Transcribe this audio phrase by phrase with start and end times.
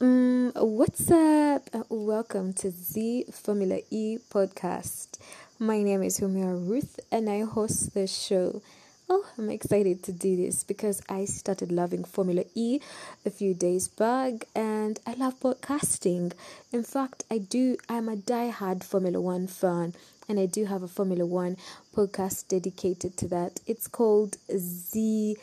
[0.00, 1.68] Um, what's up?
[1.74, 5.18] Uh, welcome to the Formula E podcast.
[5.58, 8.62] My name is Humira Ruth and I host the show.
[9.08, 12.78] Oh, I'm excited to do this because I started loving Formula E
[13.26, 16.32] a few days back and I love podcasting.
[16.70, 19.94] In fact, I do, I'm a die-hard Formula One fan
[20.28, 21.56] and I do have a Formula One
[21.92, 23.58] podcast dedicated to that.
[23.66, 25.38] It's called Z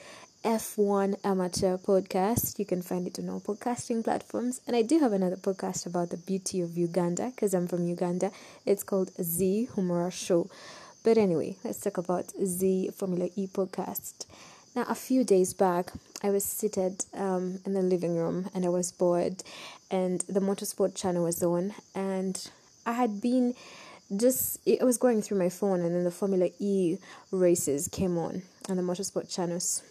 [0.45, 2.59] F1 Amateur Podcast.
[2.59, 4.61] You can find it on all podcasting platforms.
[4.67, 8.29] And I do have another podcast about the beauty of Uganda because I'm from Uganda.
[8.63, 10.47] It's called Z Humora Show.
[11.03, 14.27] But anyway, let's talk about Z Formula E podcast.
[14.75, 18.69] Now, a few days back, I was seated um, in the living room and I
[18.69, 19.41] was bored,
[19.89, 22.51] and the motorsport channel was on, and
[22.85, 23.55] I had been
[24.15, 26.99] just I was going through my phone, and then the Formula E
[27.31, 29.81] races came on on the motorsport channels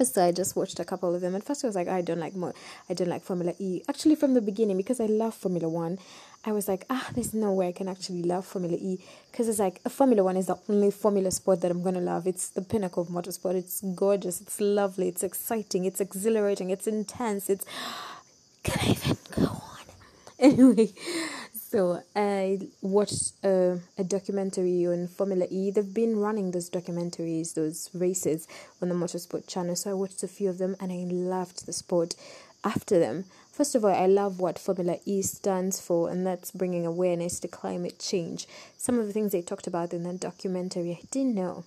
[0.00, 1.34] so I just watched a couple of them.
[1.34, 2.54] At first, I was like, I don't like more.
[2.88, 3.82] I don't like Formula E.
[3.88, 5.98] Actually, from the beginning, because I love Formula One,
[6.44, 8.98] I was like, ah, there's no way I can actually love Formula E
[9.30, 12.26] because it's like a Formula One is the only Formula sport that I'm gonna love.
[12.26, 13.54] It's the pinnacle of motorsport.
[13.54, 14.40] It's gorgeous.
[14.40, 15.08] It's lovely.
[15.08, 15.84] It's exciting.
[15.84, 16.70] It's exhilarating.
[16.70, 17.48] It's intense.
[17.48, 17.64] It's
[18.64, 19.60] can I even go on?
[20.38, 20.92] Anyway,
[21.72, 25.70] so I watched uh, a documentary on Formula E.
[25.70, 28.46] They've been running those documentaries, those races
[28.82, 29.74] on the Motorsport channel.
[29.74, 32.14] So I watched a few of them and I loved the sport
[32.62, 33.24] after them.
[33.52, 37.48] First of all, I love what Formula E stands for, and that's bringing awareness to
[37.48, 38.46] climate change.
[38.76, 41.64] Some of the things they talked about in that documentary, I didn't know.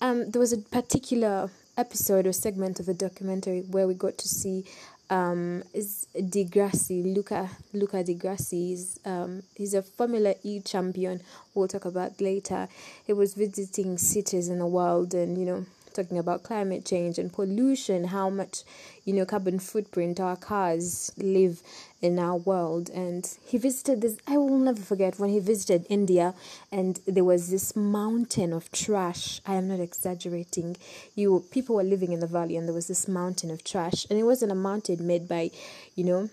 [0.00, 4.28] Um, there was a particular episode or segment of the documentary where we got to
[4.28, 4.64] see
[5.10, 8.72] um, is Di Grassi, Luca Luca Di Grassi.
[8.72, 11.20] Is, um, he's a Formula E champion.
[11.54, 12.68] We'll talk about later.
[13.06, 17.32] He was visiting cities in the world, and you know, talking about climate change and
[17.32, 18.62] pollution, how much,
[19.04, 21.62] you know, carbon footprint our cars leave
[22.00, 22.90] in our world.
[22.90, 26.34] And he visited this, I will never forget when he visited India
[26.72, 29.40] and there was this mountain of trash.
[29.46, 30.76] I am not exaggerating.
[31.14, 34.06] You people were living in the valley and there was this mountain of trash.
[34.08, 35.50] And it wasn't a mountain made by,
[35.94, 36.30] you know,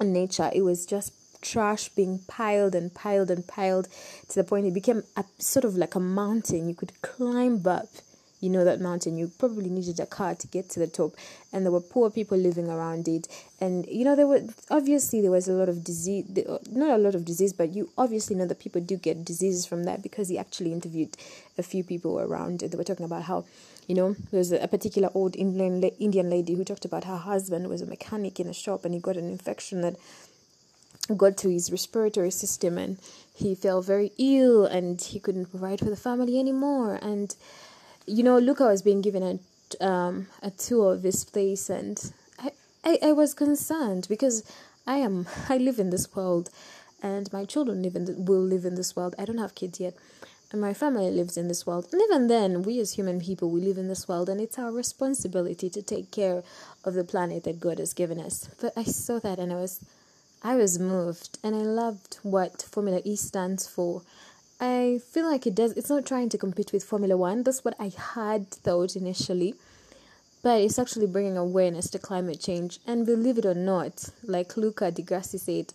[0.00, 0.50] nature.
[0.52, 1.12] It was just
[1.42, 3.88] trash being piled and piled and piled
[4.28, 7.88] to the point it became a sort of like a mountain you could climb up
[8.42, 11.12] you know that mountain you probably needed a car to get to the top.
[11.52, 13.28] And there were poor people living around it.
[13.60, 16.24] And you know there were obviously there was a lot of disease
[16.70, 19.84] not a lot of disease but you obviously know that people do get diseases from
[19.84, 21.16] that because he actually interviewed
[21.56, 22.62] a few people around.
[22.62, 22.72] It.
[22.72, 23.44] they were talking about how
[23.86, 27.82] you know there's a particular old indian indian lady who talked about her husband was
[27.82, 29.96] a mechanic in a shop and he got an infection that
[31.16, 32.98] got to his respiratory system and
[33.34, 36.98] he felt very ill and he couldn't provide for the family anymore.
[37.02, 37.34] And
[38.06, 39.38] you know, Luca was being given a
[39.80, 42.50] um, a tour of this place, and I,
[42.84, 44.44] I, I was concerned because
[44.86, 46.50] I am I live in this world,
[47.02, 49.14] and my children live in the, will live in this world.
[49.18, 49.94] I don't have kids yet,
[50.50, 51.88] and my family lives in this world.
[51.92, 54.72] And even then, we as human people, we live in this world, and it's our
[54.72, 56.42] responsibility to take care
[56.84, 58.48] of the planet that God has given us.
[58.60, 59.80] But I saw that, and I was
[60.42, 64.02] I was moved, and I loved what Formula E stands for.
[64.64, 65.72] I feel like it does.
[65.72, 67.42] It's not trying to compete with Formula One.
[67.42, 69.56] That's what I had thought initially,
[70.40, 72.78] but it's actually bringing awareness to climate change.
[72.86, 75.74] And believe it or not, like Luca Di Grassi said,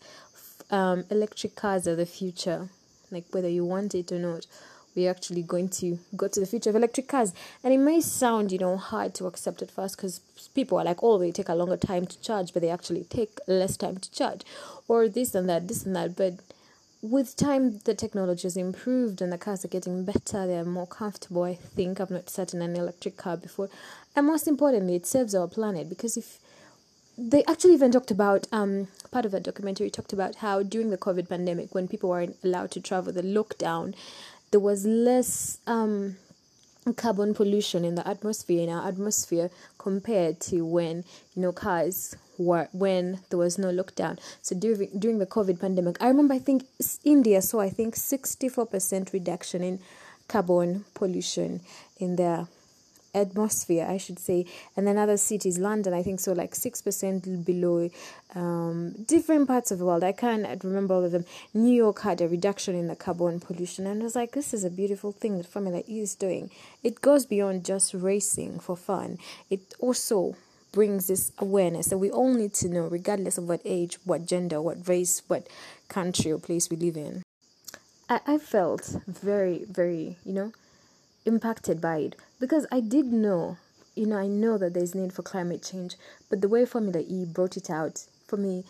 [0.72, 2.70] um, electric cars are the future.
[3.12, 4.48] Like whether you want it or not,
[4.96, 7.34] we're actually going to go to the future of electric cars.
[7.66, 10.22] And it may sound, you know, hard to accept at first because
[10.56, 13.38] people are like, oh, they take a longer time to charge, but they actually take
[13.48, 14.44] less time to charge,
[14.88, 16.16] or this and that, this and that.
[16.16, 16.36] But
[17.10, 20.46] with time the technology has improved and the cars are getting better.
[20.46, 22.00] They're more comfortable i think.
[22.00, 23.70] I've not sat in an electric car before.
[24.16, 26.40] And most importantly it serves our planet because if
[27.18, 30.98] they actually even talked about um part of that documentary talked about how during the
[30.98, 33.96] covid pandemic when people weren't allowed to travel the lockdown
[34.52, 36.16] there was less um
[36.96, 41.04] carbon pollution in the atmosphere in our atmosphere compared to when
[41.36, 45.98] you know cars were when there was no lockdown so during during the covid pandemic
[46.02, 46.66] i remember i think
[47.04, 49.80] india saw i think 64% reduction in
[50.28, 51.62] carbon pollution
[52.00, 52.48] in their
[53.18, 54.46] atmosphere, I should say.
[54.76, 57.90] And then other cities, London, I think so, like 6% below.
[58.36, 61.26] Um, different parts of the world, I can't remember all of them.
[61.54, 64.64] New York had a reduction in the carbon pollution, and I was like, this is
[64.64, 66.52] a beautiful thing that Formula E is doing.
[66.84, 69.18] It goes beyond just racing for fun,
[69.50, 70.36] it also
[70.78, 71.88] brings this awareness.
[71.88, 75.48] That we all need to know, regardless of what age, what gender, what race, what
[75.88, 77.24] country or place we live in.
[78.08, 80.52] I, I felt very, very, you know,
[81.26, 82.16] impacted by it.
[82.40, 83.58] Because I did know,
[83.96, 85.96] you know, I know that there's need for climate change,
[86.30, 88.64] but the way Formula E brought it out for me,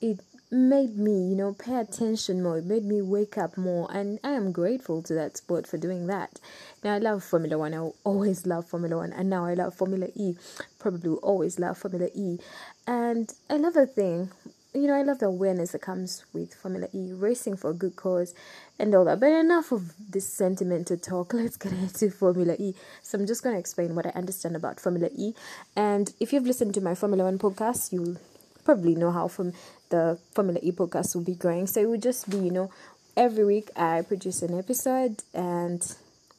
[0.00, 0.20] it
[0.52, 2.58] made me, you know, pay attention more.
[2.58, 6.06] It made me wake up more, and I am grateful to that sport for doing
[6.08, 6.38] that.
[6.84, 7.74] Now I love Formula One.
[7.74, 10.34] I always love Formula One, and now I love Formula E.
[10.78, 12.38] Probably always love Formula E,
[12.86, 14.30] and I love a thing.
[14.74, 17.96] You know, I love the awareness that comes with Formula E, racing for a good
[17.96, 18.34] cause,
[18.78, 19.20] and all that.
[19.20, 21.32] But enough of this sentimental talk.
[21.34, 22.74] Let's get into Formula E.
[23.00, 25.32] So I'm just going to explain what I understand about Formula E.
[25.76, 28.16] And if you've listened to my Formula One podcast, you'll
[28.64, 29.52] probably know how from
[29.90, 31.66] the Formula E podcast will be going.
[31.66, 32.70] So it will just be, you know,
[33.16, 35.82] every week I produce an episode and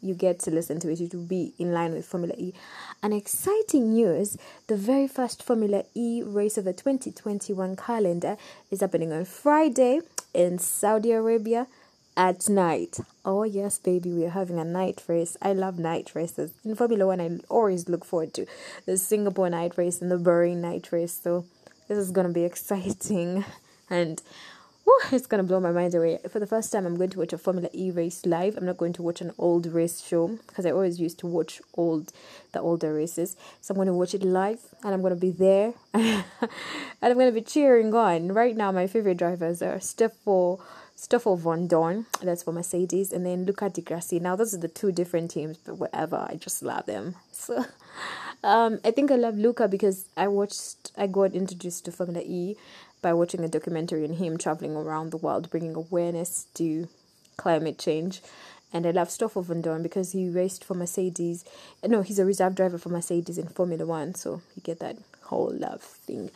[0.01, 0.99] you get to listen to it.
[0.99, 2.53] It will be in line with Formula E.
[3.01, 4.37] And exciting news
[4.67, 8.37] the very first Formula E race of the 2021 calendar
[8.69, 10.01] is happening on Friday
[10.33, 11.67] in Saudi Arabia
[12.15, 12.99] at night.
[13.25, 15.37] Oh, yes, baby, we're having a night race.
[15.41, 16.51] I love night races.
[16.63, 18.45] In Formula One, I always look forward to
[18.85, 21.19] the Singapore night race and the Bahrain night race.
[21.23, 21.45] So
[21.87, 23.45] this is gonna be exciting
[23.89, 24.21] and
[24.83, 26.19] whew, it's gonna blow my mind away.
[26.29, 28.57] For the first time, I'm going to watch a Formula E race live.
[28.57, 31.61] I'm not going to watch an old race show because I always used to watch
[31.75, 32.11] old
[32.51, 33.35] the older races.
[33.61, 36.23] So I'm going to watch it live and I'm going to be there and
[37.01, 38.31] I'm going to be cheering on.
[38.31, 40.61] Right now, my favorite drivers are Stoffel
[40.95, 44.19] Stoffel Vandoorne, that's for Mercedes, and then Luca Di Grassi.
[44.19, 47.15] Now, those are the two different teams, but whatever, I just love them.
[47.31, 47.65] So,
[48.43, 52.55] um, I think I love Luca because I watched, I got introduced to Formula E
[53.01, 56.87] by watching a documentary on him traveling around the world, bringing awareness to
[57.37, 58.21] climate change.
[58.71, 61.45] And I love Stoffel Vandoorne because he raced for Mercedes.
[61.85, 65.53] No, he's a reserve driver for Mercedes in Formula One, so you get that whole
[65.53, 66.31] love thing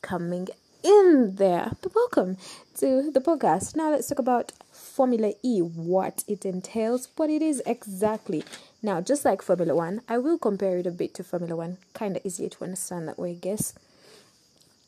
[0.00, 0.48] coming
[0.82, 1.72] in there.
[1.82, 2.36] But welcome
[2.76, 3.76] to the podcast.
[3.76, 8.44] Now let's talk about Formula E, what it entails, what it is exactly.
[8.84, 11.78] Now, just like Formula One, I will compare it a bit to Formula One.
[11.94, 13.72] Kind of easier to understand that way, I guess.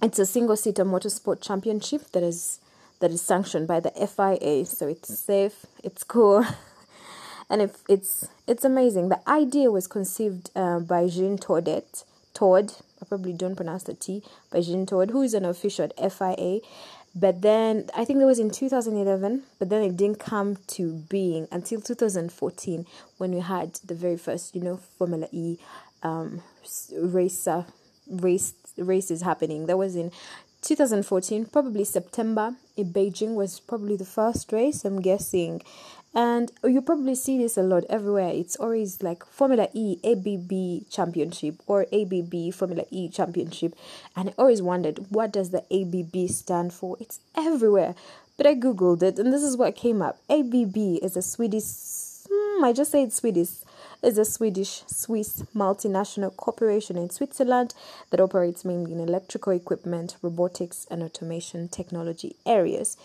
[0.02, 2.60] It's a single-seater motorsport championship that is
[3.00, 6.44] that is sanctioned by the FIA, so it's safe, it's cool,
[7.48, 9.08] and if it's it's amazing.
[9.08, 12.04] The idea was conceived uh, by Jean Todt.
[12.34, 14.22] Todd, I probably don't pronounce the T,
[14.52, 16.60] by Jean Todt, who is an official at FIA.
[17.18, 21.48] But then I think it was in 2011, but then it didn't come to being
[21.50, 22.86] until 2014
[23.16, 25.56] when we had the very first, you know, Formula E
[26.02, 26.42] um,
[26.92, 27.64] race, uh,
[28.06, 29.64] race races happening.
[29.64, 30.12] That was in
[30.60, 35.62] 2014, probably September in Beijing was probably the first race, I'm guessing.
[36.16, 38.30] And you probably see this a lot everywhere.
[38.30, 43.74] It's always like Formula E ABB Championship or ABB Formula E Championship.
[44.16, 46.96] And I always wondered, what does the ABB stand for?
[47.00, 47.94] It's everywhere.
[48.38, 50.18] But I googled it and this is what came up.
[50.30, 51.64] ABB is a Swedish,
[52.26, 53.50] hmm, I just said Swedish,
[54.02, 57.74] is a Swedish Swiss multinational corporation in Switzerland
[58.08, 62.96] that operates mainly in electrical equipment, robotics, and automation technology areas.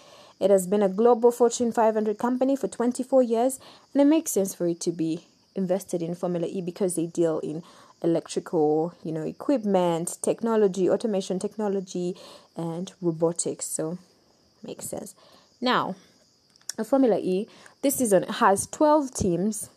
[0.42, 3.60] It has been a global Fortune 500 company for 24 years,
[3.94, 7.40] and it makes sense for it to be invested in Formula E because they deal
[7.40, 7.62] in
[8.02, 12.16] electrical, you know, equipment, technology, automation technology,
[12.58, 13.68] and robotics.
[13.68, 14.00] So,
[14.64, 15.14] makes sense.
[15.62, 15.96] Now,
[16.76, 17.48] a Formula E
[17.84, 19.70] this season has 12 teams,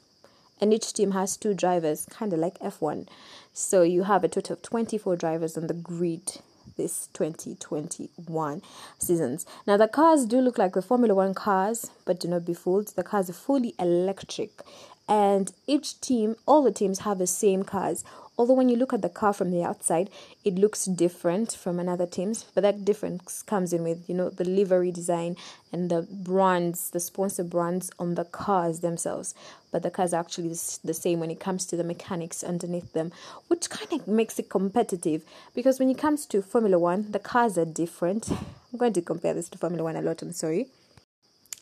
[0.60, 3.06] and each team has two drivers, kind of like F1.
[3.52, 6.40] So you have a total of 24 drivers on the grid
[6.76, 8.62] this 2021
[8.98, 9.46] seasons.
[9.66, 12.88] Now, the cars do look like the Formula One cars, but do not be fooled.
[12.88, 14.62] The cars are fully electric,
[15.08, 18.04] and each team, all the teams have the same cars.
[18.36, 20.10] Although when you look at the car from the outside,
[20.44, 24.44] it looks different from another team's, but that difference comes in with you know the
[24.44, 25.36] livery design
[25.72, 29.34] and the brands, the sponsor brands on the cars themselves.
[29.70, 33.12] But the cars are actually the same when it comes to the mechanics underneath them,
[33.48, 35.24] which kind of makes it competitive.
[35.54, 38.30] Because when it comes to Formula One, the cars are different.
[38.30, 40.22] I'm going to compare this to Formula One a lot.
[40.22, 40.66] I'm sorry.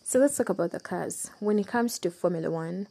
[0.05, 1.31] So let's talk about the cars.
[1.41, 2.87] When it comes to Formula One,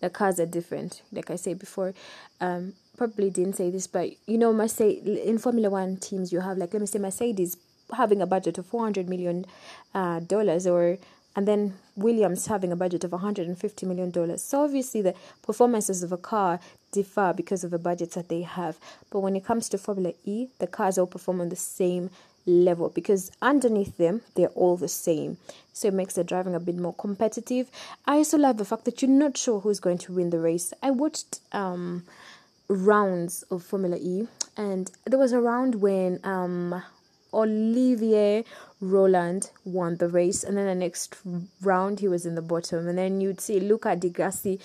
[0.00, 1.02] the cars are different.
[1.12, 1.94] Like I said before,
[2.40, 6.58] um, probably didn't say this, but you know, Mercedes in Formula One teams, you have
[6.58, 7.56] like let me say Mercedes
[7.92, 9.46] having a budget of four hundred million
[9.94, 10.98] uh, dollars, or
[11.36, 14.42] and then Williams having a budget of one hundred and fifty million dollars.
[14.42, 16.60] So obviously, the performances of a car
[16.92, 18.78] differ because of the budgets that they have.
[19.10, 22.10] But when it comes to Formula E, the cars all perform on the same
[22.46, 25.38] level because underneath them they're all the same
[25.72, 27.70] so it makes the driving a bit more competitive
[28.06, 30.72] i also love the fact that you're not sure who's going to win the race
[30.82, 32.04] i watched um
[32.68, 36.82] rounds of Formula E, and there was a round when um,
[37.32, 38.42] Oliver
[38.80, 41.16] Rowland won the race, and then the next
[41.62, 44.60] round he was in the bottom, and then you'd see Luca Di Grassi,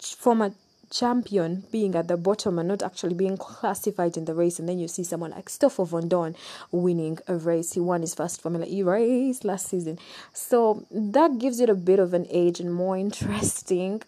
[0.00, 0.52] former
[0.94, 4.58] champion being at the bottom and not actually being classified in the race.
[4.58, 6.36] And then you see someone like Stoffel Vandoorne
[6.70, 7.72] winning a race.
[7.72, 9.98] He won his first Formula E race last season.
[10.32, 14.02] So that gives it a bit of an edge and more interesting.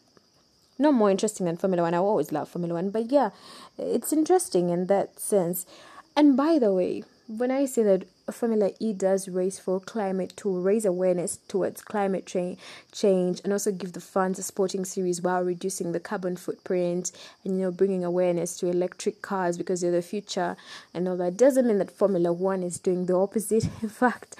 [0.78, 1.94] Not more interesting than Formula One.
[1.94, 3.30] I always love Formula One, but yeah,
[3.78, 5.66] it's interesting in that sense.
[6.14, 10.60] And by the way, when I say that Formula E does race for climate to
[10.60, 12.56] raise awareness towards climate cha-
[12.92, 17.12] change and also give the fans a sporting series while reducing the carbon footprint
[17.44, 20.56] and you know bringing awareness to electric cars because they're the future
[20.92, 23.64] and all that doesn't mean that Formula One is doing the opposite.
[23.82, 24.36] In fact,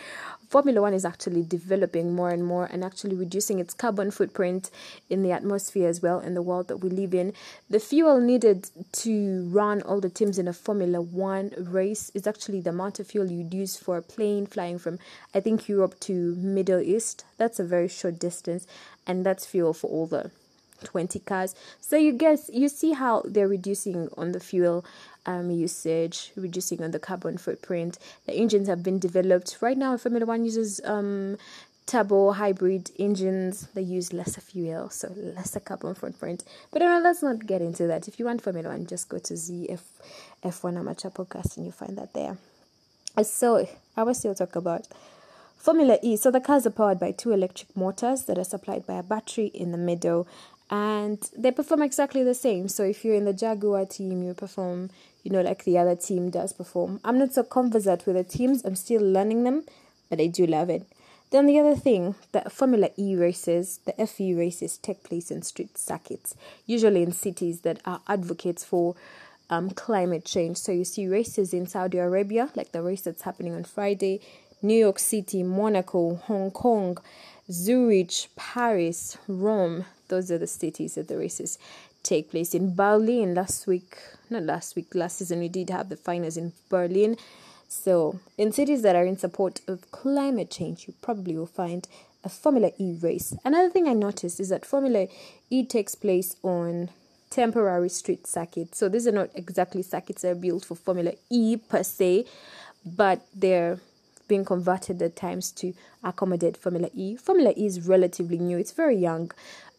[0.48, 4.70] Formula One is actually developing more and more and actually reducing its carbon footprint
[5.10, 7.32] in the atmosphere as well in the world that we live in.
[7.68, 12.60] The fuel needed to run all the teams in a Formula One race is actually
[12.60, 14.98] the amount of fuel you'd use for a plane flying from,
[15.34, 17.24] I think, Europe to Middle East.
[17.38, 18.66] That's a very short distance,
[19.06, 20.30] and that's fuel for all the
[20.84, 21.54] 20 cars.
[21.80, 24.84] So you guess you see how they're reducing on the fuel
[25.26, 27.98] um, usage, reducing on the carbon footprint.
[28.26, 29.58] The engines have been developed.
[29.60, 31.36] Right now, Formula One uses um,
[31.86, 33.68] turbo hybrid engines.
[33.74, 36.44] They use lesser fuel, so lesser carbon footprint.
[36.70, 38.08] But anyway, let's not get into that.
[38.08, 39.80] If you want Formula One, just go to ZF
[40.42, 42.38] F1 Amateur Podcast and you'll find that there.
[43.22, 43.66] So
[43.96, 44.86] I will still talk about
[45.56, 46.16] Formula E.
[46.16, 49.46] So the cars are powered by two electric motors that are supplied by a battery
[49.46, 50.28] in the middle
[50.70, 52.68] and they perform exactly the same.
[52.68, 54.90] So if you're in the Jaguar team, you perform,
[55.26, 57.00] you know, like the other team does perform.
[57.04, 59.64] I'm not so conversant with the teams, I'm still learning them,
[60.08, 60.86] but I do love it.
[61.32, 65.76] Then the other thing, the Formula E races, the FE races take place in street
[65.76, 68.94] circuits, usually in cities that are advocates for
[69.50, 70.58] um, climate change.
[70.58, 74.20] So you see races in Saudi Arabia, like the race that's happening on Friday,
[74.62, 76.98] New York City, Monaco, Hong Kong,
[77.50, 81.58] Zurich, Paris, Rome, those are the cities that the races
[82.06, 82.74] take place in.
[82.74, 83.98] Berlin last week,
[84.30, 87.16] not last week, last season we did have the finals in Berlin.
[87.68, 91.88] So, in cities that are in support of climate change, you probably will find
[92.22, 93.34] a Formula E race.
[93.44, 95.08] Another thing I noticed is that Formula
[95.50, 96.90] E takes place on
[97.28, 98.78] temporary street circuits.
[98.78, 102.26] So, these are not exactly circuits that are built for Formula E per se,
[102.84, 103.80] but they're
[104.28, 105.72] being converted at times to
[106.02, 107.16] accommodate Formula E.
[107.16, 109.30] Formula E is relatively new, it's very young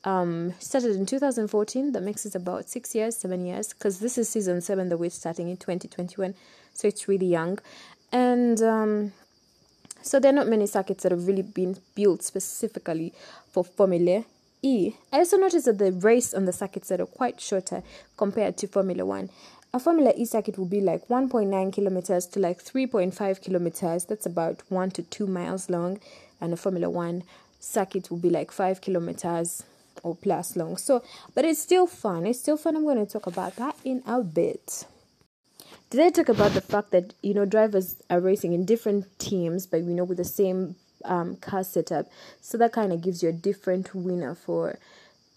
[0.08, 1.92] um, started in 2014.
[1.92, 5.10] That makes it about six years, seven years, because this is season seven that we're
[5.10, 6.34] starting in 2021.
[6.74, 7.60] So it's really young.
[8.12, 9.12] And um,
[10.02, 13.14] so there are not many circuits that have really been built specifically
[13.52, 14.24] for Formula
[14.62, 14.94] E.
[15.12, 17.84] I also noticed that the race on the circuits that are quite shorter
[18.16, 19.30] compared to Formula One.
[19.74, 24.06] A Formula E circuit will be like 1.9 kilometers to like 3.5 kilometers.
[24.06, 26.00] That's about one to two miles long.
[26.40, 27.24] And a Formula One
[27.60, 29.64] circuit will be like five kilometers
[30.04, 30.78] or plus long.
[30.78, 32.26] So, but it's still fun.
[32.26, 32.76] It's still fun.
[32.76, 34.86] I'm going to talk about that in a bit.
[35.90, 39.66] Did I talk about the fact that you know drivers are racing in different teams,
[39.66, 40.76] but you know with the same
[41.06, 42.08] um, car setup?
[42.42, 44.80] So that kind of gives you a different winner for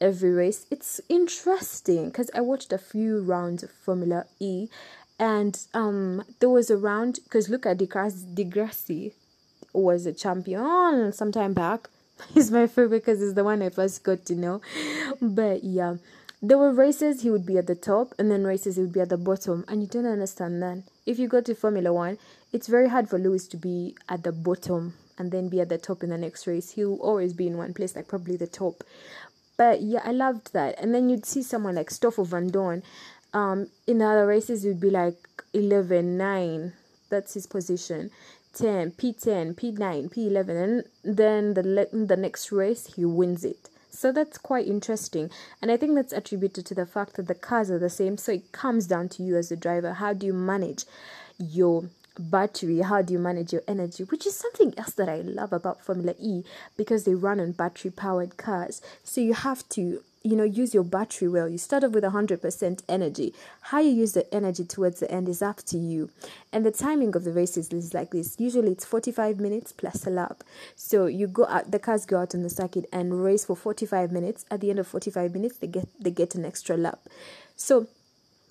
[0.01, 0.67] every race.
[0.71, 4.69] It's interesting because I watched a few rounds of Formula E,
[5.21, 7.87] and um, there was a round because Luca Di
[8.45, 9.13] Grassi
[9.73, 11.89] was a champion some time back
[12.35, 14.61] he's my favorite because he's the one I first got to know.
[15.21, 15.97] But yeah,
[16.43, 19.01] there were races he would be at the top, and then races he would be
[19.01, 20.83] at the bottom, and you don't understand that.
[21.07, 22.19] If you go to Formula One,
[22.53, 25.77] it's very hard for Lewis to be at the bottom and then be at the
[25.77, 26.71] top in the next race.
[26.71, 28.83] He'll always be in one place, like probably the top.
[29.59, 30.81] But yeah, I loved that.
[30.81, 32.83] And then you'd see someone like Stoffel Vandoorne.
[33.35, 35.19] Um, in other races, you'd be like
[35.53, 36.73] 11, 9.
[37.11, 38.11] That's his position.
[38.55, 43.69] 10, P10, P9, P11, and then the le- the next race he wins it.
[43.91, 45.31] So that's quite interesting,
[45.61, 48.17] and I think that's attributed to the fact that the cars are the same.
[48.17, 49.95] So it comes down to you as a driver.
[49.95, 50.85] How do you manage
[51.39, 52.81] your battery?
[52.81, 54.05] How do you manage your energy?
[54.05, 56.45] Which is something else that I love about Formula E
[56.77, 58.81] because they run on battery powered cars.
[59.05, 62.83] So you have to you know use your battery well you start off with 100%
[62.89, 66.11] energy how you use the energy towards the end is up to you
[66.53, 70.11] and the timing of the races is like this usually it's 45 minutes plus a
[70.11, 70.45] lap
[70.77, 74.13] so you go out the cars go out on the circuit and race for 45
[74.13, 77.01] minutes at the end of 45 minutes they get they get an extra lap
[77.57, 77.87] so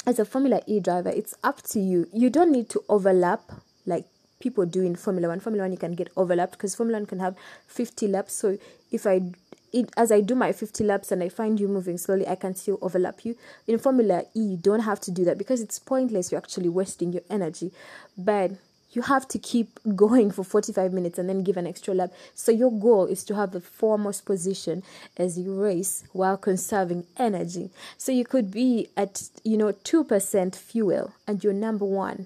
[0.05, 3.41] as a formula e driver it's up to you you don't need to overlap
[3.85, 4.05] like
[4.39, 7.19] people do in formula 1 formula 1 you can get overlapped because formula 1 can
[7.19, 7.35] have
[7.67, 8.57] 50 laps so
[8.91, 9.21] if i
[9.71, 12.55] it, as I do my 50 laps and I find you moving slowly, I can
[12.55, 13.35] still overlap you.
[13.67, 16.31] In Formula E, you don't have to do that because it's pointless.
[16.31, 17.71] You're actually wasting your energy.
[18.17, 18.51] But
[18.91, 22.11] you have to keep going for 45 minutes and then give an extra lap.
[22.33, 24.83] So your goal is to have the foremost position
[25.17, 27.69] as you race while conserving energy.
[27.97, 32.25] So you could be at, you know, 2% fuel and you're number 1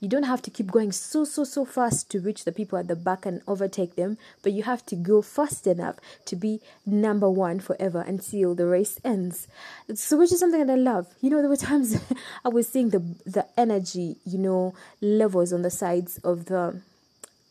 [0.00, 2.88] you don't have to keep going so, so, so fast to reach the people at
[2.88, 7.28] the back and overtake them, but you have to go fast enough to be number
[7.28, 9.46] one forever until the race ends.
[9.94, 11.06] So, which is something that I love.
[11.20, 11.98] You know, there were times
[12.44, 16.80] I was seeing the the energy, you know, levels on the sides of the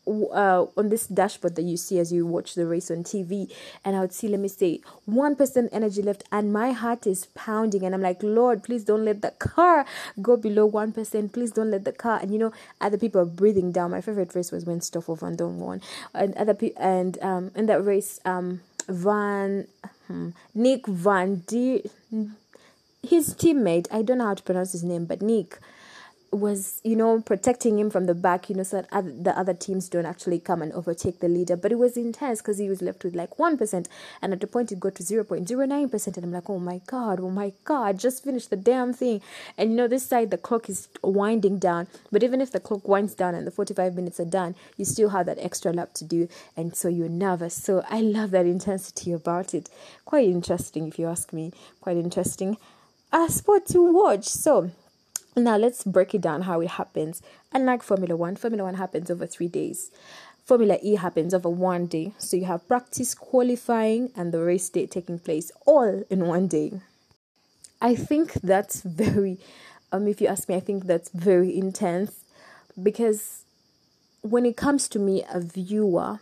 [0.06, 3.52] uh, on this dashboard that you see as you watch the race on TV,
[3.84, 7.26] and I would see, let me say, one percent energy left, and my heart is
[7.34, 9.86] pounding, and I'm like, Lord, please don't let the car
[10.20, 11.32] go below one percent.
[11.32, 12.18] Please don't let the car.
[12.20, 13.90] And you know, other people are breathing down.
[13.90, 15.80] My favorite race was when Stoffel Vandoorne won,
[16.12, 19.66] and other people, and um, in that race, um, Van,
[20.06, 21.82] hmm, Nick Van De,
[23.02, 25.58] his teammate, I don't know how to pronounce his name, but Nick
[26.36, 29.54] was you know protecting him from the back you know so that other, the other
[29.54, 31.56] teams don't actually come and overtake the leader.
[31.56, 33.86] But it was intense because he was left with like 1%
[34.22, 37.30] and at the point it got to 0.09% and i'm like oh my god oh
[37.30, 39.20] my god just finish the damn thing.
[39.58, 41.86] And you know this side the clock is winding down.
[42.10, 45.10] But even if the clock winds down and the 45 minutes are done you still
[45.10, 46.28] have that extra lap to do.
[46.56, 47.54] And so you're nervous.
[47.54, 49.68] So i love that intensity about it.
[50.04, 51.52] Quite interesting if you ask me.
[51.80, 52.56] Quite interesting.
[53.12, 54.24] A sport to watch.
[54.24, 54.70] So
[55.36, 57.22] now let's break it down how it happens.
[57.52, 59.90] Unlike Formula One, Formula One happens over three days.
[60.44, 62.12] Formula E happens over one day.
[62.18, 66.80] So you have practice, qualifying, and the race day taking place all in one day.
[67.80, 69.38] I think that's very,
[69.90, 72.24] um, if you ask me, I think that's very intense
[72.80, 73.44] because
[74.20, 76.20] when it comes to me, a viewer,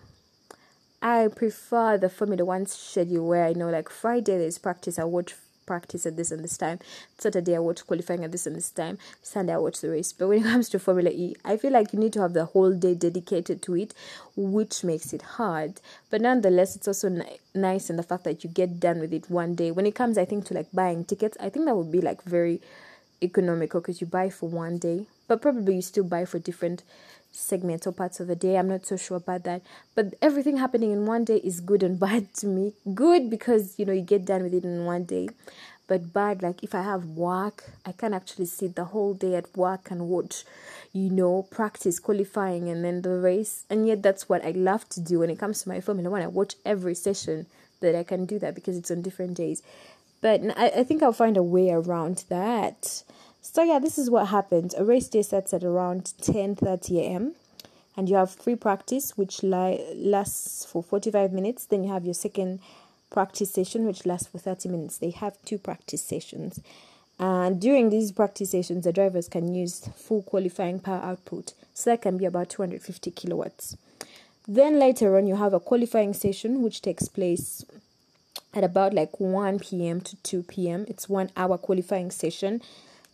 [1.00, 5.34] I prefer the Formula One schedule where I know like Friday there's practice, I watch
[5.66, 6.78] practice at this and this time.
[7.18, 8.98] Saturday I watch qualifying at this and this time.
[9.22, 10.12] Sunday I watch the race.
[10.12, 12.46] But when it comes to Formula E, I feel like you need to have the
[12.46, 13.94] whole day dedicated to it,
[14.36, 15.80] which makes it hard.
[16.10, 19.30] But nonetheless, it's also ni- nice in the fact that you get done with it
[19.30, 19.70] one day.
[19.70, 22.22] When it comes, I think to like buying tickets, I think that would be like
[22.22, 22.60] very
[23.22, 26.82] economical because you buy for one day, but probably you still buy for different
[27.32, 28.56] segments or parts of the day.
[28.56, 29.62] I'm not so sure about that.
[29.94, 32.74] But everything happening in one day is good and bad to me.
[32.94, 35.30] Good because you know you get done with it in one day.
[35.88, 39.56] But bad like if I have work, I can actually sit the whole day at
[39.56, 40.44] work and watch,
[40.92, 43.64] you know, practice qualifying and then the race.
[43.68, 46.22] And yet that's what I love to do when it comes to my Formula One.
[46.22, 47.46] I watch every session
[47.80, 49.62] that I can do that because it's on different days.
[50.20, 53.02] But I, I think I'll find a way around that.
[53.44, 54.72] So yeah, this is what happens.
[54.74, 57.34] A race day starts at around 10:30 a.m.
[57.96, 61.66] and you have free practice which li- lasts for 45 minutes.
[61.66, 62.60] Then you have your second
[63.10, 64.98] practice session which lasts for 30 minutes.
[64.98, 66.60] They have two practice sessions.
[67.18, 71.52] And during these practice sessions, the drivers can use full qualifying power output.
[71.74, 73.76] So that can be about 250 kilowatts.
[74.46, 77.64] Then later on, you have a qualifying session which takes place
[78.54, 80.00] at about like 1 p.m.
[80.00, 80.84] to 2 p.m.
[80.88, 82.62] It's one hour qualifying session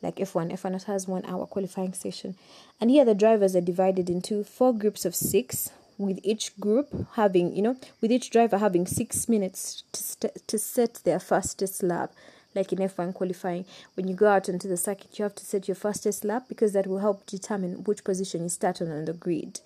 [0.02, 0.52] like F1.
[0.52, 2.34] F1 has one hour qualifying session.
[2.80, 7.54] And here the drivers are divided into four groups of six, with each group having,
[7.54, 12.12] you know, with each driver having six minutes to, st- to set their fastest lap.
[12.54, 15.68] Like in F1 qualifying, when you go out onto the circuit, you have to set
[15.68, 19.12] your fastest lap because that will help determine which position you start on on the
[19.12, 19.60] grid.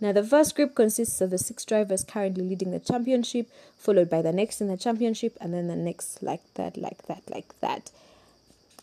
[0.00, 4.22] Now, the first group consists of the six drivers currently leading the championship, followed by
[4.22, 7.90] the next in the championship, and then the next like that, like that, like that.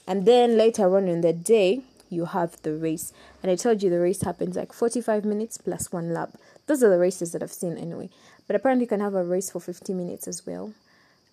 [0.07, 3.11] And then later on in the day, you have the race.
[3.41, 6.37] And I told you the race happens like 45 minutes plus one lap.
[6.67, 8.09] Those are the races that I've seen anyway.
[8.47, 10.73] But apparently, you can have a race for 50 minutes as well.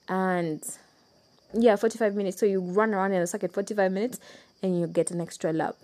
[0.08, 0.62] And
[1.52, 2.38] yeah, 45 minutes.
[2.38, 4.20] So you run around in a circuit 45 minutes
[4.62, 5.76] and you get an extra lap.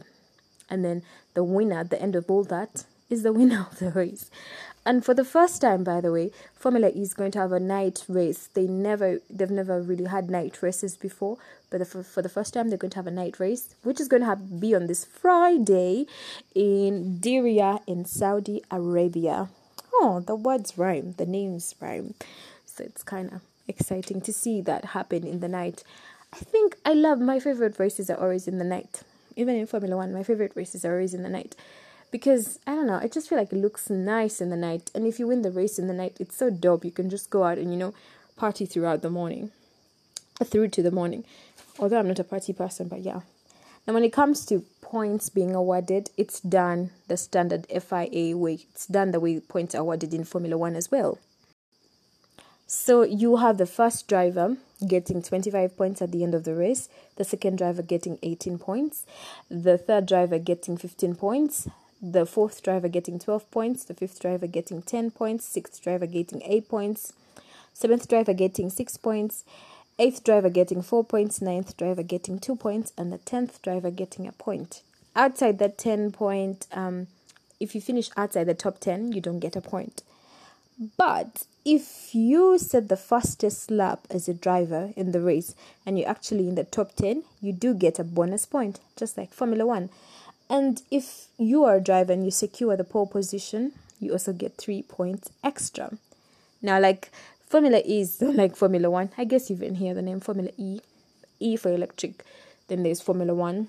[0.70, 1.02] And then
[1.34, 4.30] the winner at the end of all that is the winner of the race.
[4.86, 7.60] And for the first time, by the way, Formula E is going to have a
[7.60, 8.48] night race.
[8.54, 11.36] They never, they've never really had night races before,
[11.70, 14.08] but for, for the first time, they're going to have a night race, which is
[14.08, 16.06] going to have, be on this Friday
[16.54, 19.48] in Diriyah in Saudi Arabia.
[19.94, 22.14] Oh, the words rhyme, the names rhyme,
[22.64, 25.82] so it's kind of exciting to see that happen in the night.
[26.32, 29.02] I think I love my favorite races are always in the night.
[29.36, 31.54] Even in Formula One, my favorite races are always in the night
[32.10, 34.90] because I don't know, I just feel like it looks nice in the night.
[34.94, 36.84] And if you win the race in the night, it's so dope.
[36.84, 37.94] You can just go out and you know
[38.36, 39.50] party throughout the morning,
[40.42, 41.24] through to the morning.
[41.78, 43.20] Although I'm not a party person, but yeah.
[43.86, 48.66] And when it comes to points being awarded, it's done the standard FIA way.
[48.70, 51.18] It's done the way points are awarded in Formula One as well.
[52.66, 56.90] So you have the first driver getting 25 points at the end of the race,
[57.16, 59.06] the second driver getting 18 points,
[59.50, 61.66] the third driver getting 15 points,
[62.02, 66.42] the fourth driver getting 12 points, the fifth driver getting 10 points, sixth driver getting
[66.44, 67.14] 8 points,
[67.72, 69.44] seventh driver getting 6 points,
[69.98, 74.26] eighth driver getting 4 points, ninth driver getting 2 points, and the tenth driver getting
[74.26, 74.82] a point.
[75.16, 77.08] Outside that 10 point, um,
[77.60, 80.02] if you finish outside the top 10, you don't get a point.
[80.96, 86.08] But if you set the fastest lap as a driver in the race and you're
[86.08, 89.90] actually in the top 10, you do get a bonus point, just like Formula One.
[90.48, 94.56] And if you are a driver and you secure the pole position, you also get
[94.56, 95.98] three points extra.
[96.62, 97.10] Now, like
[97.48, 99.10] Formula E is like Formula One.
[99.16, 100.80] I guess you even hear the name Formula E,
[101.40, 102.24] E for electric.
[102.68, 103.68] Then there's Formula One,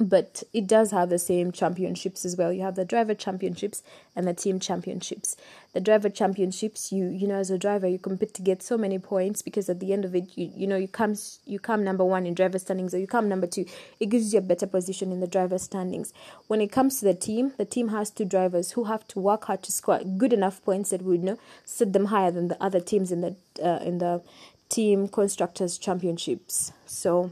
[0.00, 2.52] but it does have the same championships as well.
[2.52, 3.82] You have the driver championships
[4.16, 5.36] and the team championships.
[5.72, 8.98] The driver championships you you know as a driver you compete to get so many
[8.98, 12.04] points because at the end of it you you know you come you come number
[12.04, 13.66] one in driver standings or you come number two.
[14.00, 16.12] It gives you a better position in the driver standings.
[16.48, 19.44] When it comes to the team the team has two drivers who have to work
[19.44, 22.60] hard to score good enough points that would you know set them higher than the
[22.62, 24.22] other teams in the uh, in the
[24.68, 26.72] team constructors championships.
[26.84, 27.30] So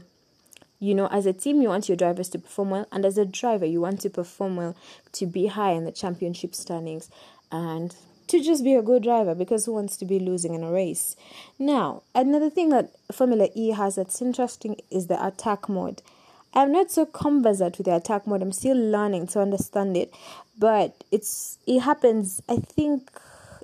[0.83, 3.25] you know, as a team, you want your drivers to perform well, and as a
[3.25, 4.75] driver, you want to perform well
[5.13, 7.09] to be high in the championship standings
[7.53, 7.95] and
[8.27, 11.15] to just be a good driver because who wants to be losing in a race?
[11.57, 16.01] Now, another thing that Formula E has that's interesting is the attack mode.
[16.53, 18.41] I'm not so conversant with the attack mode.
[18.41, 20.13] I'm still learning to understand it,
[20.59, 22.43] but it's it happens.
[22.49, 23.09] I think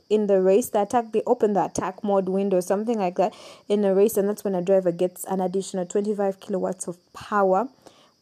[0.10, 3.34] in the race the attack they open the attack mode window something like that
[3.67, 7.67] in a race and that's when a driver gets an additional 25 kilowatts of power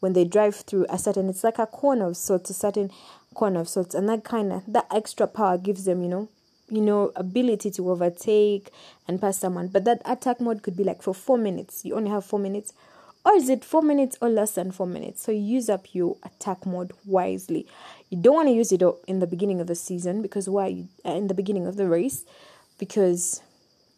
[0.00, 2.90] when they drive through a certain it's like a corner of sorts a certain
[3.34, 6.28] corner of sorts and that kind of that extra power gives them you know
[6.70, 8.70] you know ability to overtake
[9.06, 9.68] and pass someone.
[9.68, 11.84] But that attack mode could be like for four minutes.
[11.84, 12.72] You only have four minutes
[13.24, 15.22] or is it four minutes or less than four minutes?
[15.22, 17.66] So use up your attack mode wisely.
[18.10, 20.68] You don't want to use it in the beginning of the season because why?
[20.68, 22.24] You, uh, in the beginning of the race,
[22.78, 23.42] because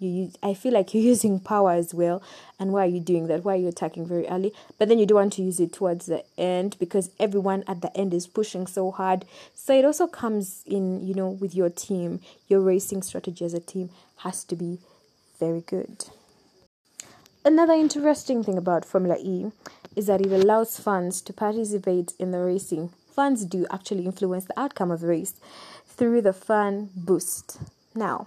[0.01, 2.23] you use, I feel like you're using power as well.
[2.59, 3.45] And why are you doing that?
[3.45, 4.53] Why are you attacking very early?
[4.79, 7.97] But then you don't want to use it towards the end because everyone at the
[7.97, 9.25] end is pushing so hard.
[9.55, 12.21] So it also comes in, you know, with your team.
[12.49, 14.79] Your racing strategy as a team has to be
[15.39, 16.07] very good.
[17.43, 19.51] Another interesting thing about Formula E
[19.97, 22.91] is that it allows fans to participate in the racing.
[23.17, 25.33] Fans do actually influence the outcome of the race
[25.87, 27.59] through the fan boost.
[27.95, 28.27] Now,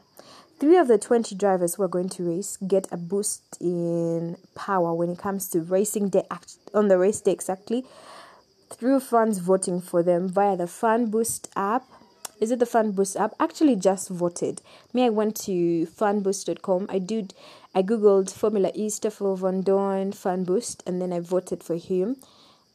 [0.59, 4.95] three of the 20 drivers who are going to race get a boost in power
[4.95, 6.23] when it comes to racing day
[6.73, 7.85] on the race day exactly
[8.71, 11.83] through fans voting for them via the fan boost app
[12.39, 14.61] is it the fan boost app actually just voted
[14.93, 17.33] me i went to fanboost.com i did
[17.75, 22.17] I googled Formula E Stoffel Vandoorne Fan Boost and then I voted for him.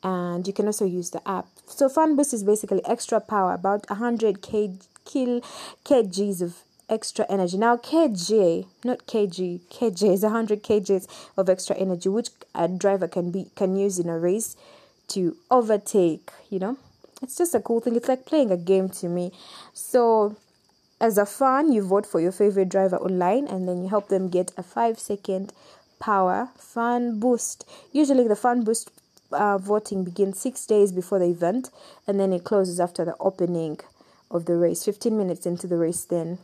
[0.03, 1.47] And you can also use the app.
[1.67, 5.41] So Fan Boost is basically extra power, about 100 k kill
[5.85, 7.59] kgs of extra energy.
[7.59, 11.07] Now kg, not kg, kg is 100 kgs
[11.37, 14.57] of extra energy, which a driver can be can use in a race
[15.09, 16.31] to overtake.
[16.51, 16.79] You know,
[17.23, 17.97] it's just a cool thing.
[17.97, 19.33] It's like playing a game to me.
[19.73, 20.37] So
[21.01, 24.29] as a fan, you vote for your favorite driver online and then you help them
[24.29, 25.53] get a five second
[26.01, 27.69] power fan boost.
[27.93, 28.91] Usually, the fan boost
[29.31, 31.71] uh, voting begins six days before the event
[32.07, 33.79] and then it closes after the opening
[34.31, 34.85] of the race.
[34.85, 36.39] 15 minutes into the race, then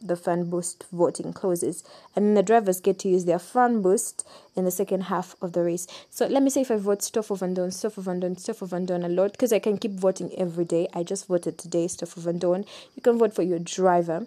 [0.00, 1.84] the fan boost voting closes,
[2.14, 5.52] and then the drivers get to use their fan boost in the second half of
[5.52, 5.86] the race.
[6.10, 9.32] So let me say if I vote Stoffel Vandoorne, Stoffel Vandoorne, Stoffel Vandoorne a lot
[9.32, 10.88] because I can keep voting every day.
[10.94, 12.66] I just voted today Stoffel Vandoorne.
[12.94, 14.26] You can vote for your driver.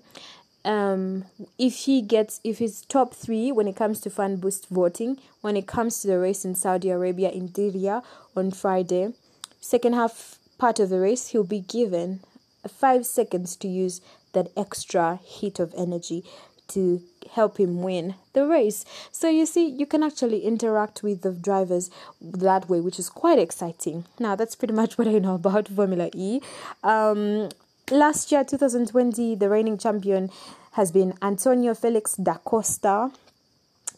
[0.65, 1.25] Um,
[1.57, 5.55] if he gets if he's top three when it comes to fan boost voting, when
[5.55, 8.03] it comes to the race in Saudi Arabia in Diriyah
[8.35, 9.13] on Friday,
[9.61, 12.19] second half part of the race, he'll be given
[12.67, 14.01] five seconds to use
[14.33, 16.23] that extra hit of energy
[16.69, 17.01] to
[17.33, 18.85] help him win the race.
[19.11, 21.89] So you see, you can actually interact with the drivers
[22.21, 24.05] that way, which is quite exciting.
[24.19, 26.41] Now, that's pretty much what I know about Formula E.
[26.83, 27.49] Um,
[27.91, 30.29] last year, 2020, the reigning champion
[30.73, 33.11] has been Antonio Felix da Costa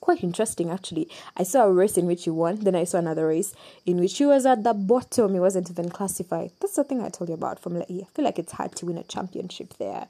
[0.09, 1.07] quite interesting actually.
[1.37, 3.53] I saw a race in which he won, then I saw another race
[3.85, 5.35] in which he was at the bottom.
[5.35, 6.49] He wasn't even classified.
[6.59, 8.01] That's the thing I told you about Formula E.
[8.01, 10.07] I feel like it's hard to win a championship there.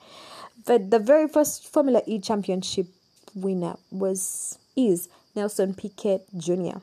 [0.65, 2.88] But the very first Formula E championship
[3.35, 6.79] winner was is Nelson Piquet Jr.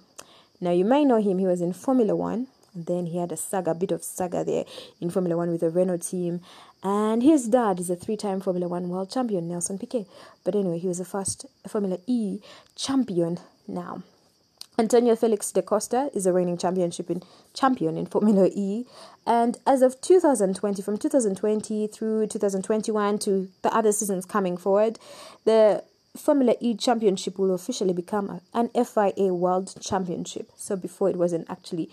[0.60, 1.38] Now you might know him.
[1.38, 2.48] He was in Formula One.
[2.76, 4.64] Then he had a saga, a bit of saga there
[5.00, 6.40] in Formula One with the Renault team,
[6.82, 10.06] and his dad is a three time Formula One world champion, Nelson Piquet.
[10.44, 12.40] But anyway, he was the first Formula E
[12.74, 14.02] champion now.
[14.78, 17.22] Antonio Felix da Costa is a reigning championship in
[17.54, 18.84] champion in Formula E,
[19.26, 24.98] and as of 2020, from 2020 through 2021 to the other seasons coming forward,
[25.44, 25.82] the
[26.16, 30.50] Formula E Championship will officially become an FIA World Championship.
[30.56, 31.90] So before it wasn't actually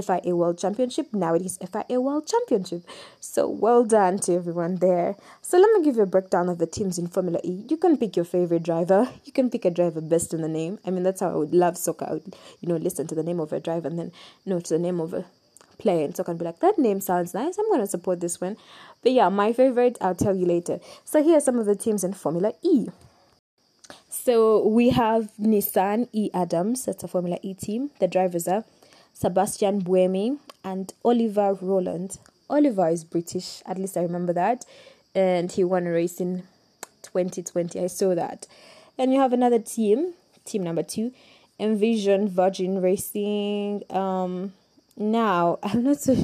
[0.00, 1.12] FIA World Championship.
[1.12, 2.82] Now it is FIA World Championship.
[3.20, 5.16] So well done to everyone there.
[5.42, 7.64] So let me give you a breakdown of the teams in Formula E.
[7.68, 9.08] You can pick your favorite driver.
[9.24, 10.78] You can pick a driver based on the name.
[10.86, 12.06] I mean, that's how I would love soccer.
[12.08, 14.12] I would, you know, listen to the name of a driver and then
[14.44, 15.24] note the name of a
[15.78, 18.56] player and so can be like that name sounds nice i'm to support this one
[19.02, 22.04] but yeah my favorite i'll tell you later so here are some of the teams
[22.04, 22.86] in formula e
[24.08, 28.64] so we have nissan e adams that's a formula e team the drivers are
[29.14, 32.18] Sebastian Buemi, and Oliver Rowland.
[32.50, 34.64] Oliver is British, at least I remember that,
[35.14, 36.42] and he won a race in
[37.02, 37.80] 2020.
[37.80, 38.46] I saw that.
[38.96, 41.12] Then you have another team, team number two,
[41.58, 43.82] Envision Virgin Racing.
[43.90, 44.52] Um,
[44.96, 46.14] now I'm not so.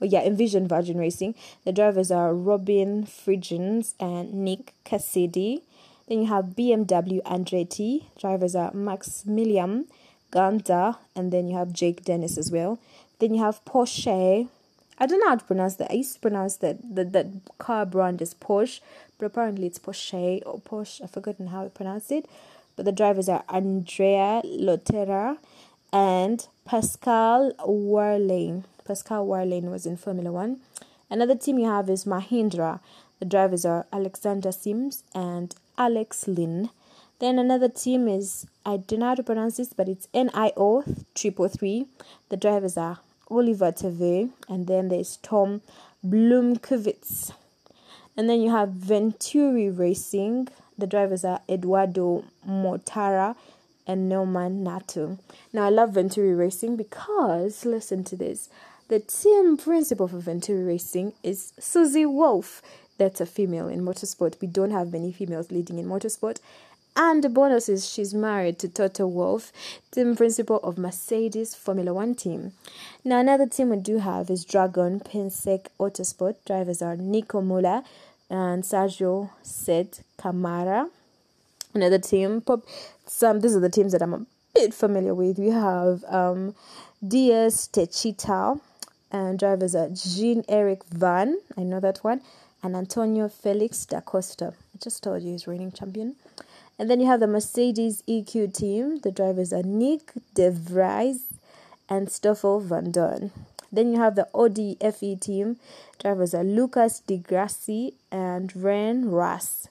[0.00, 1.34] Well, yeah, Envision Virgin Racing.
[1.64, 5.62] The drivers are Robin Frijns and Nick Cassidy.
[6.08, 8.04] Then you have BMW Andretti.
[8.18, 9.86] Drivers are Maximilian
[10.32, 12.78] Ganta, and then you have Jake Dennis as well.
[13.18, 14.48] Then you have Porsche.
[14.98, 15.90] I don't know how to pronounce that.
[15.90, 17.26] I used to pronounce that that, that
[17.58, 18.80] car brand is Porsche,
[19.18, 21.02] but apparently it's Porsche or Porsche.
[21.02, 22.26] I've forgotten how to pronounce it.
[22.76, 25.38] But the drivers are Andrea Lotterer
[25.92, 28.64] and Pascal Wehrlein.
[28.84, 30.60] Pascal Wehrlein was in Formula One.
[31.10, 32.80] Another team you have is Mahindra.
[33.18, 36.70] The drivers are Alexander Sims and Alex Lynn.
[37.20, 41.48] Then another team is I don't know how to pronounce this, but it's NIO triple
[41.48, 41.86] three.
[42.28, 43.00] The drivers are
[43.30, 45.62] Oliver Turvey, and then there's Tom
[46.06, 47.32] Blomqvist.
[48.16, 50.48] And then you have Venturi Racing.
[50.76, 53.36] The drivers are Eduardo Mortara
[53.86, 55.18] and Norman Nato.
[55.52, 58.48] Now I love Venturi Racing because listen to this.
[58.88, 62.62] The team principal for Venturi Racing is Susie Wolff.
[62.96, 64.40] That's a female in motorsport.
[64.40, 66.38] We don't have many females leading in motorsport.
[67.00, 69.52] And the bonus is she's married to Toto Wolff,
[69.92, 72.54] team principal of Mercedes Formula One team.
[73.04, 76.34] Now, another team we do have is Dragon Penske Autosport.
[76.44, 77.84] Drivers are Nico Muller
[78.28, 80.90] and Sergio Sette Camara.
[81.72, 82.62] Another team, pop,
[83.06, 85.38] some these are the teams that I'm a bit familiar with.
[85.38, 86.56] We have um,
[87.06, 88.60] DS Techeetah,
[89.12, 92.22] and drivers are Jean Eric Van, I know that one,
[92.60, 94.54] and Antonio Felix da Costa.
[94.74, 96.16] I just told you he's reigning champion.
[96.78, 99.00] And then you have the Mercedes EQ team.
[99.00, 101.24] The drivers are Nyck De Vries
[101.88, 103.30] and Stoffel Vandoorne.
[103.72, 105.56] Then you have the Audi FE team.
[105.98, 109.68] Drivers are Lucas Di Grassi and René Rast.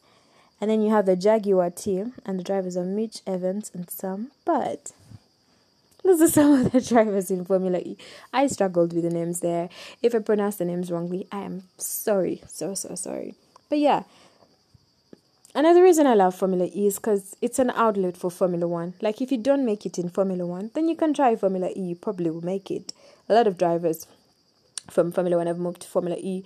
[0.59, 4.31] And then you have the Jaguar team, and the drivers are Mitch Evans and Sam
[4.43, 4.79] Bird
[6.03, 7.97] Those are some of the drivers in Formula E.
[8.33, 9.69] I struggled with the names there.
[10.01, 12.41] If I pronounce the names wrongly, I am sorry.
[12.47, 13.35] So, so sorry.
[13.69, 14.03] But yeah,
[15.55, 18.93] Another reason I love Formula E is because it's an outlet for Formula One.
[19.01, 21.81] Like, if you don't make it in Formula One, then you can try Formula E,
[21.81, 22.93] you probably will make it.
[23.29, 24.05] A lot of drivers
[24.91, 26.43] from Formula One have moved to Formula E.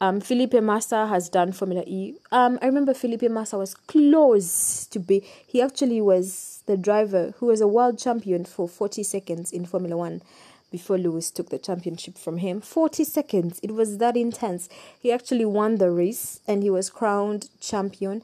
[0.00, 2.14] Um, Felipe Massa has done Formula E.
[2.30, 7.46] Um, I remember Felipe Massa was close to be, he actually was the driver who
[7.46, 10.22] was a world champion for 40 seconds in Formula One
[10.70, 12.60] before Lewis took the championship from him.
[12.60, 13.60] 40 seconds.
[13.62, 14.68] It was that intense.
[15.00, 18.22] He actually won the race and he was crowned champion.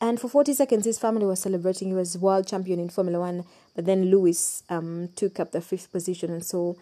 [0.00, 1.88] And for 40 seconds, his family was celebrating.
[1.88, 3.44] He was world champion in Formula One.
[3.74, 6.76] But then Lewis um, took up the fifth position, and so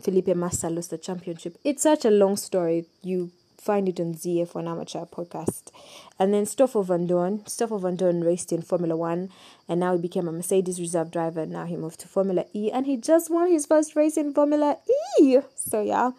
[0.00, 1.58] Felipe Massa lost the championship.
[1.64, 2.86] It's such a long story.
[3.02, 5.70] You find it on ZF1 Amateur podcast.
[6.18, 7.48] And then Stoffel Vandoorne.
[7.48, 9.30] Stoffel Vandoorne raced in Formula One
[9.68, 11.46] and now he became a Mercedes reserve driver.
[11.46, 14.78] Now he moved to Formula E and he just won his first race in Formula
[15.20, 15.38] E.
[15.54, 16.12] So yeah.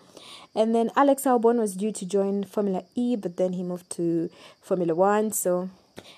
[0.54, 4.30] And then Alex Albon was due to join Formula E, but then he moved to
[4.62, 5.32] Formula One.
[5.32, 5.70] So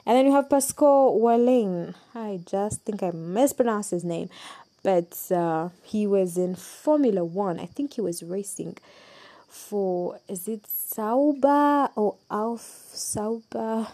[0.06, 1.96] and then you have Pascal Wehrlein.
[2.14, 4.30] I just think I mispronounced his name.
[4.84, 7.60] But uh, he was in Formula One.
[7.60, 8.78] I think he was racing
[9.54, 13.88] for is it Sauber or Alf Sauber?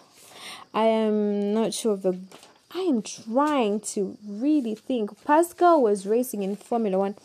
[0.74, 2.18] I am not sure of the.
[2.74, 5.24] I am trying to really think.
[5.26, 7.16] Pascal was racing in Formula One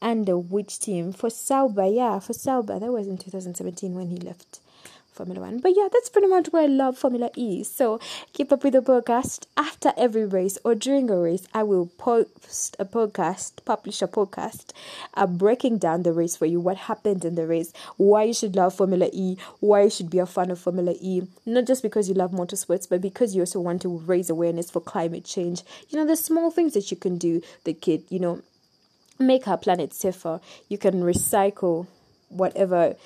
[0.00, 1.12] under which team?
[1.12, 2.78] For Sauber, yeah, for Sauber.
[2.78, 4.60] That was in 2017 when he left
[5.14, 5.60] Formula One.
[5.60, 7.62] But yeah, that's pretty much why I love Formula E.
[7.62, 8.00] So
[8.32, 9.46] keep up with the podcast.
[9.56, 14.72] After every race or during a race, I will post a podcast, publish a podcast,
[15.14, 18.56] uh, breaking down the race for you, what happened in the race, why you should
[18.56, 22.08] love Formula E, why you should be a fan of Formula E, not just because
[22.08, 25.62] you love motorsports, but because you also want to raise awareness for climate change.
[25.90, 28.42] You know, the small things that you can do, the kid, you know,
[29.18, 30.40] make our planet safer.
[30.68, 31.86] You can recycle
[32.28, 32.96] whatever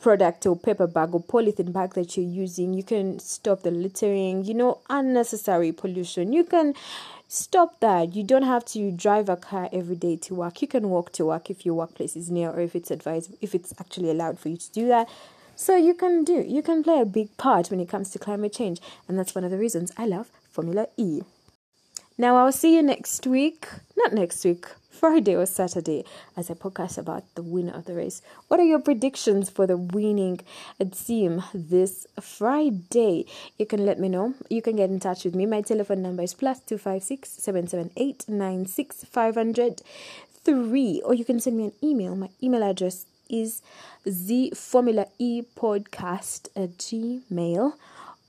[0.00, 2.74] product or paper bag or polythene bag that you're using.
[2.74, 6.32] You can stop the littering, you know, unnecessary pollution.
[6.32, 6.74] You can
[7.28, 8.14] stop that.
[8.14, 10.62] You don't have to drive a car every day to work.
[10.62, 13.54] You can walk to work if your workplace is near or if it's advised if
[13.54, 15.08] it's actually allowed for you to do that.
[15.54, 18.52] So you can do you can play a big part when it comes to climate
[18.52, 21.22] change and that's one of the reasons I love Formula E.
[22.18, 23.68] Now I'll see you next week.
[23.96, 24.66] Not next week.
[24.88, 26.06] Friday or Saturday
[26.38, 28.22] as I podcast about the winner of the race.
[28.48, 30.40] What are your predictions for the winning
[30.90, 33.26] team this Friday?
[33.58, 34.32] You can let me know.
[34.48, 35.44] You can get in touch with me.
[35.44, 39.82] My telephone number is plus two five six seven seven eight nine six five hundred
[40.42, 42.16] three, or you can send me an email.
[42.16, 43.60] My email address is
[44.06, 47.74] the formula e podcast at gmail,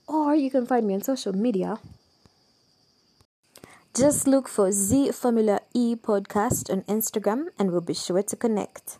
[0.06, 1.78] or you can find me on social media
[3.94, 8.98] just look for Z Formula E podcast on Instagram and we'll be sure to connect.